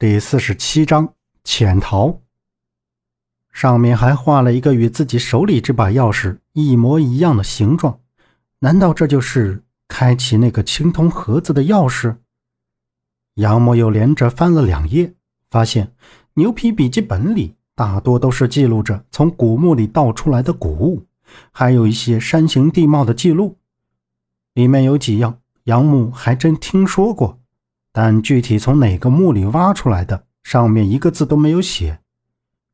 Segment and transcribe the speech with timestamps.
[0.00, 2.20] 第四十七章潜逃。
[3.52, 7.98] 上面还画了一个与自己手里这把钥匙一模一样的形状，
[8.60, 12.18] 难道这就是开启那个青铜盒子的钥匙？
[13.34, 15.14] 杨木又连着翻了两页，
[15.50, 15.92] 发现
[16.34, 21.06] 牛皮笔记本里大多都是记录着从古墓里盗出来的古物，
[21.50, 23.58] 还有一些山形地貌的记录。
[24.54, 27.40] 里面有几样杨木还真听说过，
[28.00, 31.98] 但具体从哪个墓里挖出来的，上面一个字都没有写。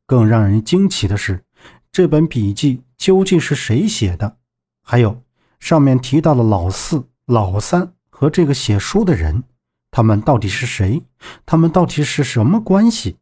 [0.04, 1.42] 更让人惊奇的是，
[1.90, 4.36] 这本笔记究竟是谁写的？
[4.82, 5.22] 还有
[5.58, 9.44] 上面提到的老四、老三和这个写书的人。
[9.90, 11.02] 他们到底是谁？
[11.46, 13.16] 他们到底是什么关系？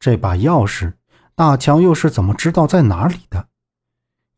[0.00, 0.94] 这把钥匙，
[1.36, 3.46] 大强又是怎么知道在哪里的？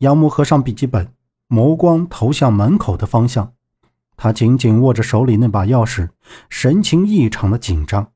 [0.00, 1.10] 杨木合上笔记本，
[1.48, 3.53] 眸光投向门口的方向。
[4.16, 6.10] 他紧紧握着手里那把钥匙，
[6.48, 8.12] 神情异常的紧张。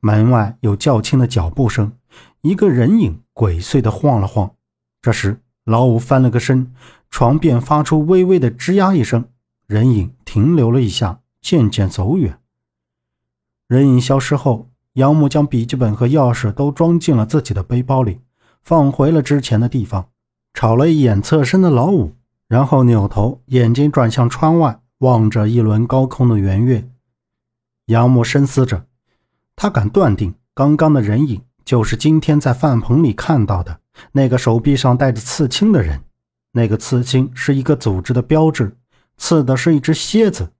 [0.00, 1.92] 门外有较轻的脚步声，
[2.40, 4.52] 一个人影鬼祟的晃了晃。
[5.00, 6.72] 这时，老五翻了个身，
[7.10, 9.24] 床边发出微微的吱呀一声，
[9.66, 12.38] 人影停留了一下，渐渐走远。
[13.68, 18.20] 人影消失后，杨木将笔记本和钥匙都装进了自己的背包里，
[18.62, 20.08] 放回了之前的地方，
[20.52, 22.12] 瞅了一眼侧身的老五，
[22.48, 26.88] 然后扭头，眼睛转向窗外，望着一轮高空的圆月。
[27.86, 28.86] 杨木深思着，
[29.56, 33.80] 他敢断定，刚刚的人影就是今天在饭棚里看到的
[34.12, 36.04] 那个手臂上带着刺青的人。
[36.52, 38.76] 那个刺青是一个组织的标志，
[39.16, 40.52] 刺的是一只蝎子。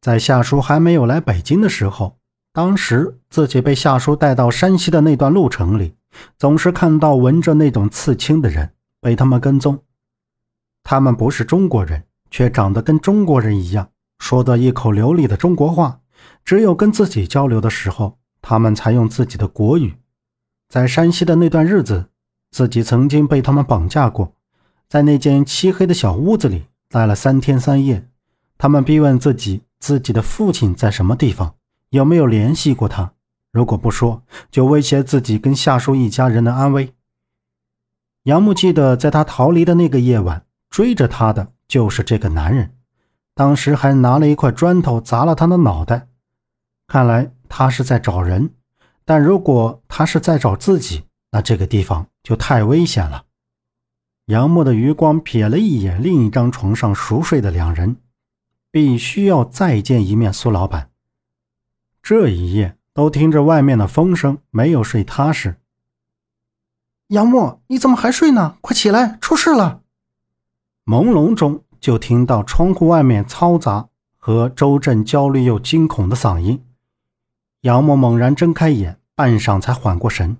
[0.00, 2.16] 在夏叔还没有来北京的时候。
[2.52, 5.94] 当时自己被夏叔带到山西的那段路程里，
[6.38, 9.82] 总是看到纹着那种刺青的人被他们跟踪。
[10.82, 12.04] 他们不是中国人，
[12.36, 16.02] 却长得跟中国人一样，说的一口流利的中国话。
[16.44, 19.94] 只有跟自己交流的时候，他们才用自己的国语。
[20.68, 22.10] 在山西的那段日子，
[22.50, 24.34] 自己曾经被他们绑架过，
[24.86, 28.06] 在那间漆黑的小屋子里待了三天三夜。
[28.58, 31.54] 他们逼问自己，自己的父亲在什么地方。
[31.88, 33.14] 有没有联系过他？
[33.50, 36.92] 如果不说，就威胁自己跟夏叔一家人的安危。
[38.24, 42.72] 杨木记得，在他逃离的那个夜晚，追着他的就是这个男人，
[43.34, 46.08] 当时还拿了一块砖头砸了他的脑袋。
[46.86, 48.54] 看来他是在找人，
[49.04, 53.26] 但如果他是在找自己，那这个地方就太危险了。
[54.24, 57.98] 杨木的余光瞥了一眼另一张床上熟睡的两人，
[58.70, 60.88] 必须要再见一面苏老板。
[62.02, 65.56] 这一夜都听着外面的风声，没有睡踏实。
[67.08, 68.56] 杨默，你怎么还睡呢？
[68.62, 69.82] 快起来，出事了！
[70.86, 76.62] 朦胧中就听到窗户外面嘈杂和周震焦虑又惊恐的嗓音。
[77.62, 80.36] 杨默猛然睁开眼，半晌才缓过神。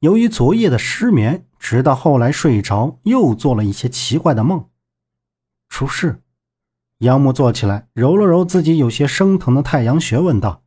[0.00, 4.66] 由于昨夜的失眠，直到后来睡着，又做了一些奇怪的梦。
[5.68, 6.20] 出事！
[6.98, 10.62] 杨默坐起来，揉了揉自己有些生疼的太阳穴，问道。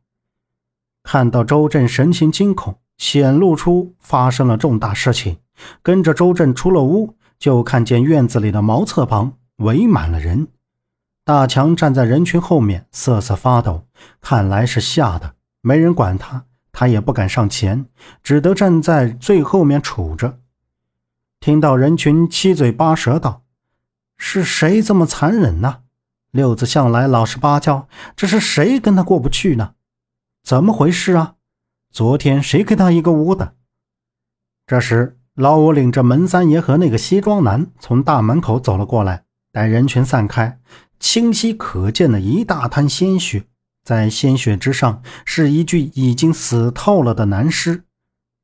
[1.02, 5.38] 看到周震神情惊恐，显露出发生了重大事情。
[5.82, 10.48] 跟着周震出了屋，就看见院子里的茅厕旁围满了人。
[11.24, 13.86] 大强站在人群后面，瑟瑟发抖，
[14.20, 15.34] 看来是吓的。
[15.60, 17.86] 没人管他，他也不敢上前，
[18.22, 20.38] 只得站在最后面杵着。
[21.40, 23.42] 听到人群七嘴八舌道
[24.16, 25.82] ：“是谁这么残忍呢？
[26.30, 29.74] 六子向来老实巴交，这是谁跟他过不去呢？”
[30.42, 31.34] 怎么回事啊？
[31.90, 33.54] 昨天谁跟他一个屋的？
[34.66, 39.24] 这时，老五领着门三爷和那个西装男从大门口走了过来。
[39.52, 40.58] 待人群散开，
[40.98, 43.44] 清晰可见的一大滩鲜血，
[43.84, 47.84] 在鲜血之上是一具已经死透了的男尸，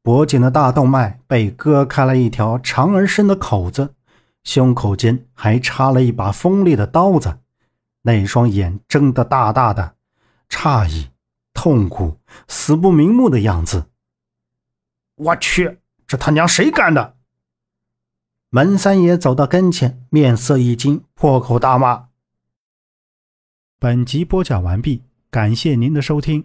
[0.03, 3.95] 脖颈的大动脉被割开了一条长而深的口子，
[4.43, 7.39] 胸口间还插了一把锋利的刀子，
[8.03, 9.95] 那双眼睁得大大的，
[10.49, 11.09] 诧异。
[11.55, 13.87] 痛苦、死不瞑目的样子。
[15.15, 17.14] 我去，这他娘谁干的？
[18.55, 22.11] 门三爷走到跟前，面色一惊，破口大骂。
[23.81, 26.45] 本集播讲完毕，感谢您的收听。